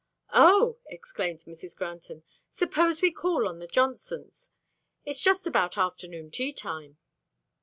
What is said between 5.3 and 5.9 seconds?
about